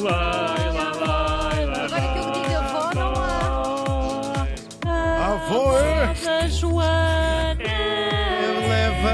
[0.00, 4.46] Lai, lá, lai, lá, Agora que eu digo avó, não há.
[5.34, 6.14] Avô, é?
[6.24, 7.62] Da Joana.
[8.68, 9.12] Leva.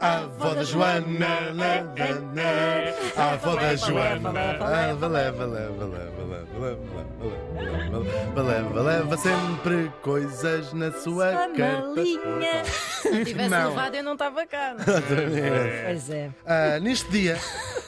[0.00, 2.94] A avó da Joana, leva, né?
[3.16, 6.23] A avó da Joana, leva, leva, leva, leva,
[8.36, 11.94] leva, leva, sempre coisas na sua carta.
[11.94, 12.64] Malinha.
[12.64, 13.70] Se tivesse Não.
[13.70, 14.76] levado, eu não estava cá.
[15.86, 16.30] Pois é.
[16.46, 17.38] Ah, neste dia,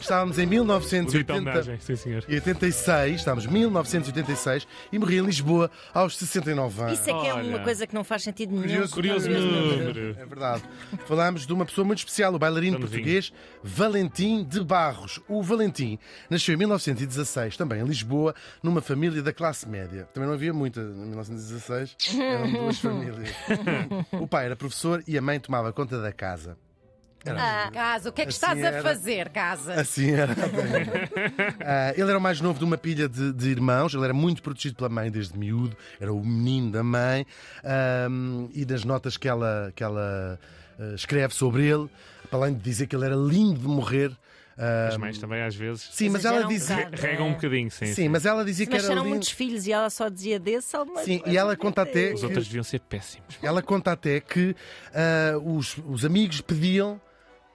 [0.00, 1.32] estávamos em Bonita 1980.
[1.34, 2.24] homenagem, sim senhor.
[2.28, 6.98] E 86, estamos em 1986 e morri em Lisboa aos 69 anos.
[7.00, 7.48] Isso é que é Olha.
[7.48, 8.86] uma coisa que não faz sentido nenhum.
[8.88, 10.16] Curioso número.
[10.18, 10.62] É verdade.
[11.06, 13.32] Falamos de uma pessoa muito especial, o bailarino Estamos português
[13.62, 15.20] Valentim de Barros.
[15.28, 15.98] O Valentim
[16.28, 20.08] nasceu em 1916, também em Lisboa, numa família da classe média.
[20.12, 23.30] Também não havia muita em 1916, eram duas famílias.
[24.12, 26.56] O pai era professor e a mãe tomava conta da casa.
[27.24, 28.80] Era Casa, o que é que Assim estás era.
[28.80, 29.80] a fazer, casa?
[29.80, 30.34] Assim era.
[31.66, 34.42] Ah, ele era o mais novo de uma pilha de, de irmãos, ele era muito
[34.42, 37.26] protegido pela mãe desde miúdo, era o menino da mãe,
[38.52, 40.38] e das notas que ela, que ela
[40.78, 41.88] ah, escreve sobre ele,
[42.28, 44.12] para além de dizer que ele era lindo de morrer.
[44.88, 46.76] As mães também às vezes sim, mas ela um dizia.
[46.76, 46.96] bocado.
[47.02, 47.86] regam um bocadinho, sim.
[47.86, 49.14] Sim, mas ela dizia que Mas era eram lindo.
[49.14, 50.76] muitos filhos e ela só dizia desse.
[51.04, 53.36] Sim, e ela conta até Os que- outros deviam ser péssimos.
[53.42, 54.54] Ela conta até que
[54.94, 57.00] ah, os, os amigos pediam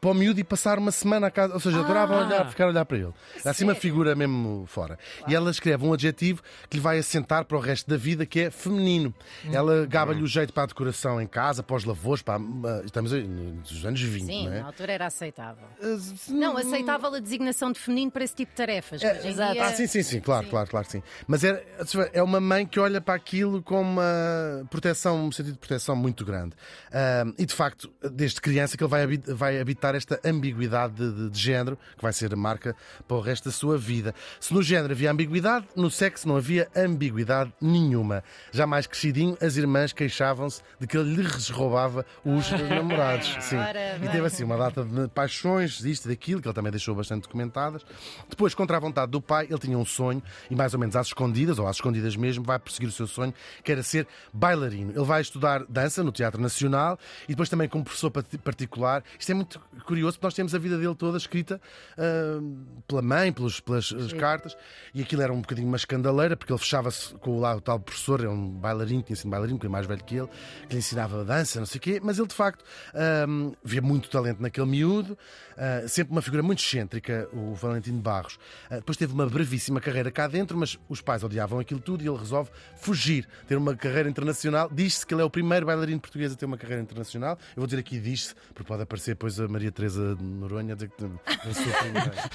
[0.00, 1.52] para o miúdo e passar uma semana à casa.
[1.54, 3.12] Ou seja, adoravam olhar, ficar a olhar para ele.
[3.40, 4.98] Era assim uma figura mesmo fora.
[5.28, 8.40] E ela escreve um adjetivo que lhe vai assentar para o resto da vida, que
[8.40, 9.14] é feminino.
[9.52, 13.12] Ela gaba-lhe o jeito para a decoração em casa, para os lavores, para a- estamos
[13.12, 14.60] nos anos 20, Sim, não na é?
[14.62, 15.64] altura era aceitável.
[15.82, 15.96] Ah,
[16.28, 19.02] Não, aceitável a designação de feminino para esse tipo de tarefas.
[19.02, 19.52] É, exato.
[19.52, 21.02] dia- Ah, sim, sim, sim, claro, claro, claro que sim.
[21.26, 21.64] Mas é,
[22.12, 26.24] é uma mãe que olha para aquilo com uma proteção, um sentido de proteção muito
[26.24, 26.54] grande.
[26.92, 31.30] Ah, e de facto, desde criança que ele vai, vai habitar esta ambiguidade de, de-
[31.30, 32.74] de género, que vai ser a marca
[33.06, 34.14] para o resto da sua vida.
[34.40, 38.22] Se no género havia ambiguidade, no sexo não havia ambiguidade nenhuma.
[38.52, 43.36] Já mais crescidinho, as irmãs queixavam-se de que ele lhes roubava os namorados.
[43.40, 43.56] Sim.
[44.04, 47.84] E teve assim uma data de paixões, disto, daquilo, que ele também deixou bastante documentadas.
[48.28, 51.08] Depois, contra a vontade do pai, ele tinha um sonho, e mais ou menos às
[51.08, 53.32] escondidas, ou às escondidas mesmo, vai perseguir o seu sonho,
[53.64, 54.90] que era ser bailarino.
[54.92, 59.02] Ele vai estudar dança no Teatro Nacional e depois também como professor parti- particular.
[59.18, 61.60] Isto é muito curioso, porque nós temos a vida dele toda escrita
[61.96, 62.40] ah,
[62.86, 64.56] pela mãe, pelos, pelas as cartas,
[64.94, 67.78] e aquilo era um bocadinho uma escandaleira, porque ele fechava-se com o, lá, o tal
[67.78, 70.28] professor, é um bailarino, tinha sido bailarino, que é mais velho que ele,
[70.68, 72.64] que lhe ensinava dança, não sei o quê, mas ele de facto
[72.94, 73.26] ah,
[73.62, 75.16] via muito talento naquele miúdo,
[75.56, 78.38] ah, sempre uma figura muito excêntrica, o Valentino Barros.
[78.70, 82.08] Ah, depois teve uma brevíssima carreira cá dentro, mas os pais odiavam aquilo tudo e
[82.08, 84.70] ele resolve fugir, ter uma carreira internacional.
[84.72, 87.38] Diz-se que ele é o primeiro bailarino português a ter uma carreira internacional.
[87.50, 90.76] Eu vou dizer aqui diz-se, porque pode aparecer depois a Maria Teresa de Noronha a
[90.76, 91.20] dizer que não.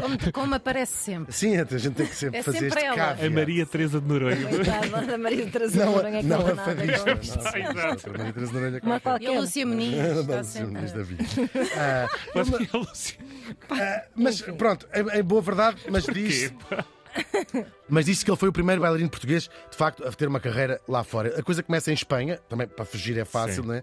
[0.00, 1.32] Como, como aparece sempre.
[1.32, 2.96] Sim, a gente tem que sempre É fazer sempre este ela.
[2.96, 3.26] caveat.
[3.26, 4.48] A Maria Teresa de Noronha.
[4.48, 6.96] Coitada da Maria Teresa Não, Noronha, que não tem a nada fadista.
[7.38, 7.44] Não,
[8.14, 9.36] a Maria Teresa de Noronha Uma E qualquer.
[9.36, 10.72] a Lúcia Muniz Não, sempre.
[10.72, 11.24] Muniz da vida.
[11.76, 14.52] Ah, Mas é, Lúcia?
[14.54, 17.64] pronto, em, em boa verdade, mas diz Quê?
[17.88, 20.80] Mas disse que ele foi o primeiro bailarino português, de facto, a ter uma carreira
[20.88, 21.38] lá fora.
[21.38, 23.68] A coisa começa em Espanha, também para fugir é fácil, Sim.
[23.68, 23.82] não é?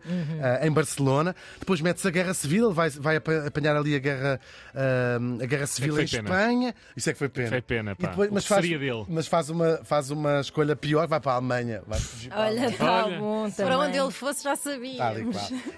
[0.62, 1.36] Ah, em Barcelona.
[1.60, 4.40] Depois mete-se a Guerra Civil, ele vai, vai apa- apanhar ali a Guerra,
[4.74, 6.24] ah, a guerra Civil foi em pena.
[6.30, 6.76] Espanha.
[6.96, 7.50] Isso é que foi pena.
[7.50, 8.08] Foi pena, pá.
[8.10, 9.06] depois- mas faz, seria dele?
[9.10, 11.82] mas faz uma, faz uma escolha pior, vai para a Alemanha.
[11.88, 12.70] Vai fugir para a Olha, Alemanha.
[12.72, 13.20] está Olha.
[13.20, 14.98] bom Para onde ele fosse já sabia.
[14.98, 15.16] Qual.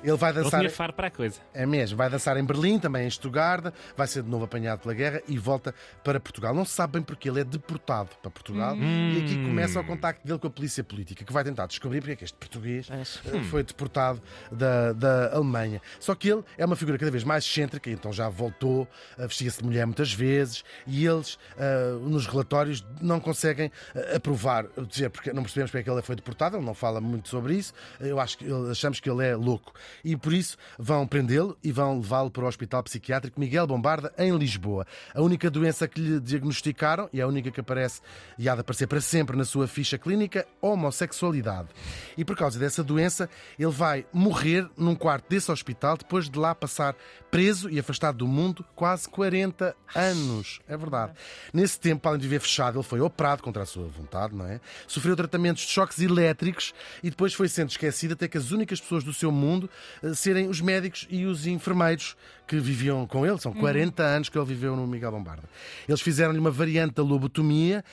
[0.03, 0.59] Ele vai dançar.
[0.59, 1.39] tinha faro para a coisa.
[1.53, 4.93] É mesmo, vai dançar em Berlim, também em Estugarda, vai ser de novo apanhado pela
[4.93, 5.73] guerra e volta
[6.03, 6.53] para Portugal.
[6.53, 10.25] Não se sabe bem porque ele é deportado para Portugal e aqui começa o contacto
[10.25, 13.44] dele com a polícia política, que vai tentar descobrir porque é que este português eh,
[13.44, 15.81] foi deportado da, da Alemanha.
[16.00, 19.63] Só que ele é uma figura cada vez mais excêntrica, então já voltou, vestia-se de
[19.66, 25.44] mulher muitas vezes e eles, eh, nos relatórios, não conseguem eh, aprovar, dizer, porque não
[25.44, 28.37] percebemos porque é que ele foi deportado, ele não fala muito sobre isso, eu acho
[28.37, 29.73] que ele- achamos que ele é louco
[30.03, 34.35] e por isso vão prendê-lo e vão levá-lo para o Hospital Psiquiátrico Miguel Bombarda, em
[34.35, 34.85] Lisboa.
[35.14, 38.02] A única doença que lhe diagnosticaram, e é a única que aparece
[38.37, 41.69] e há de aparecer para sempre na sua ficha clínica, homossexualidade.
[42.17, 46.53] E por causa dessa doença, ele vai morrer num quarto desse hospital depois de lá
[46.53, 46.95] passar
[47.31, 50.59] preso e afastado do mundo quase 40 anos.
[50.67, 51.13] É verdade.
[51.53, 54.59] Nesse tempo, além de viver fechado, ele foi operado contra a sua vontade, não é?
[54.87, 56.73] Sofreu tratamentos de choques elétricos
[57.03, 59.69] e depois foi sendo esquecido até que as únicas pessoas do seu mundo
[60.03, 62.15] eh, serem os médicos e os enfermeiros
[62.47, 65.44] que viviam com ele, são 40 anos que ele viveu no Miguel Bombarda.
[65.88, 67.84] Eles fizeram-lhe uma variante da lobotomia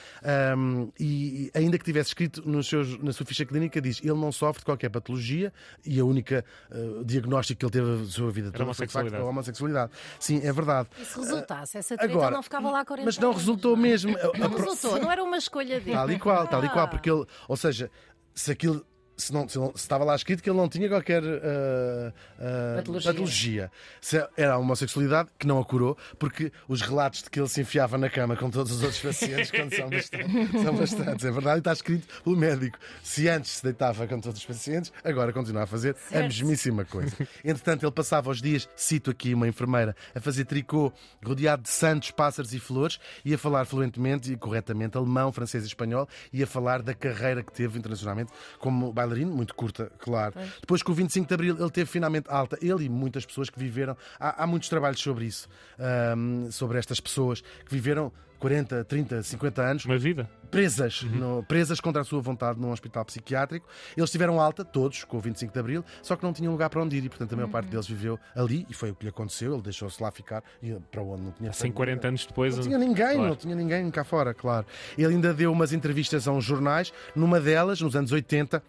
[0.57, 4.31] um, e, ainda que tivesse escrito nos seus, na sua ficha clínica, diz ele não
[4.31, 5.53] sofre de qualquer patologia
[5.85, 9.25] e a única uh, diagnóstico que ele teve na sua vida toda foi facto a
[9.25, 9.93] homossexualidade.
[10.21, 10.89] Sim, é verdade.
[11.01, 13.41] E se resultasse essa treta, Agora, ele não ficava lá 40 Mas não anos.
[13.43, 14.15] resultou mesmo.
[14.39, 15.97] Não resultou, não era uma escolha dele.
[15.97, 16.89] Tal e qual, tal e qual, Ah.
[16.89, 17.91] porque ele, ou seja,
[18.35, 18.85] se aquilo.
[19.17, 22.77] Se, não, se, não- se estava lá escrito que ele não tinha qualquer uh, uh,
[22.77, 23.13] Patologia.
[23.13, 23.73] patologia.
[24.01, 27.61] Se era a homossexualidade que não a curou, porque os relatos de que ele se
[27.61, 31.25] enfiava na cama com todos os outros pacientes são, bastante, são bastantes.
[31.25, 32.79] É verdade, e está escrito pelo médico.
[33.03, 36.25] Se antes se deitava com todos os pacientes, agora continua a fazer a Certo.
[36.25, 37.17] mesmíssima coisa.
[37.45, 40.93] Entretanto, ele passava os dias, cito aqui uma enfermeira, a fazer tricô
[41.25, 45.67] rodeado de santos, pássaros e flores e a falar fluentemente e corretamente alemão, francês e
[45.69, 50.35] espanhol e a falar da carreira que teve internacionalmente como bailarino, muito curta, claro.
[50.61, 52.59] Depois, com o 25 de Abril, ele teve finalmente alta.
[52.61, 53.97] Ele e muitas pessoas que viveram.
[54.19, 55.49] Há, há muitos trabalhos sobre isso,
[55.79, 60.29] ahm, sobre estas pessoas que viveram 40, 30, 50 anos Uma vida.
[60.51, 63.67] presas, no- presas contra a sua vontade num hospital psiquiátrico.
[63.97, 66.83] Eles tiveram alta, todos, com o 25 de Abril, só que não tinham lugar para
[66.83, 69.09] onde ir e, portanto, a maior parte deles viveu ali e foi o que lhe
[69.09, 69.55] aconteceu.
[69.55, 71.77] Ele deixou-se lá ficar e para onde não tinha Assim, família.
[71.77, 72.57] 40 anos depois.
[72.57, 73.29] Não tinha ninguém, Claro.
[73.29, 74.67] não tinha ninguém cá fora, claro.
[74.99, 78.63] Ele ainda deu umas entrevistas a uns jornais, numa delas, nos anos 80.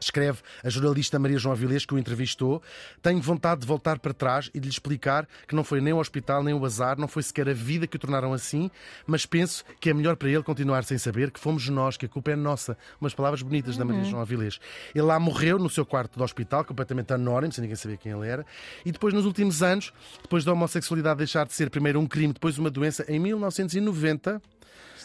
[0.00, 2.62] Escreve a jornalista Maria João Avilés, que o entrevistou.
[3.02, 5.98] Tenho vontade de voltar para trás e de lhe explicar que não foi nem o
[5.98, 8.70] hospital, nem o azar, não foi sequer a vida que o tornaram assim,
[9.06, 12.08] mas penso que é melhor para ele continuar sem saber que fomos nós, que a
[12.08, 12.76] culpa é nossa.
[13.00, 14.60] Umas palavras bonitas da Maria João Avilés.
[14.94, 18.26] Ele lá morreu no seu quarto do hospital, completamente anónimo, sem ninguém saber quem ele
[18.26, 18.46] era.
[18.84, 19.92] E depois, nos últimos anos,
[20.22, 24.40] depois da homossexualidade deixar de ser primeiro um crime, depois uma doença, em 1990.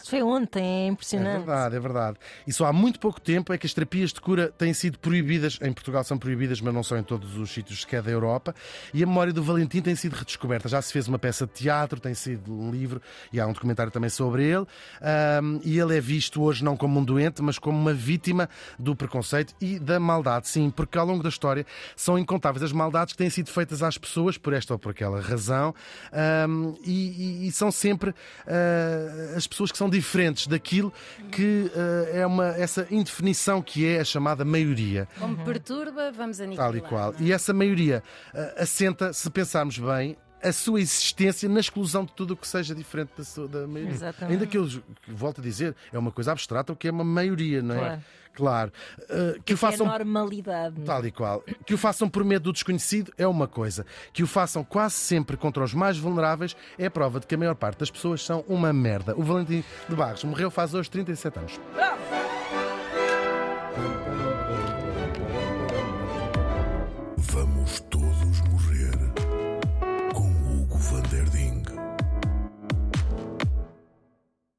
[0.08, 1.36] Foi ontem, é É impressionante.
[1.38, 2.16] verdade, é verdade.
[2.46, 5.58] E só há muito pouco tempo é que as terapias de cura têm sido proibidas.
[5.62, 8.54] Em Portugal são proibidas, mas não são em todos os sítios sequer da Europa.
[8.92, 10.68] E a memória do Valentim tem sido redescoberta.
[10.68, 13.00] Já se fez uma peça de teatro, tem sido um livro
[13.32, 14.66] e há um documentário também sobre ele.
[15.00, 18.48] Ahm, e ele é visto hoje não como um doente, mas como uma vítima
[18.78, 20.48] do preconceito e da maldade.
[20.48, 21.64] Sim, porque ao longo da história
[21.96, 25.20] são incontáveis as maldades que têm sido feitas às pessoas por esta ou por aquela
[25.20, 25.74] razão.
[26.12, 28.14] Ahm, e, e- e são sempre
[28.46, 30.92] ah, as pessoas que são diferentes daquilo
[31.30, 35.08] que ah, é uma, essa indefinição que é a chamada maioria.
[35.18, 36.70] Como perturba, vamos aniquilar.
[36.70, 37.14] Tal e qual.
[37.18, 38.02] E essa maioria
[38.34, 42.74] ah, assenta, se pensarmos bem, a sua existência na exclusão de tudo o que seja
[42.74, 43.94] diferente da, sua, da maioria.
[43.94, 44.32] Exatamente.
[44.32, 47.04] Ainda que eu que volto a dizer, é uma coisa abstrata o que é uma
[47.04, 47.78] maioria, não é?
[47.78, 48.02] Claro.
[48.34, 48.72] Claro.
[49.08, 49.86] Ah, que o É façam.
[49.86, 50.80] normalidade.
[50.80, 50.84] é?
[50.84, 51.44] Tal e qual.
[51.64, 53.86] Que o façam por medo do desconhecido é uma coisa.
[54.12, 57.38] Que o façam quase sempre contra os mais vulneráveis é a prova de que a
[57.38, 59.14] maior parte das pessoas são uma merda.
[59.16, 61.60] O Valentim de Barros morreu faz hoje 37 anos.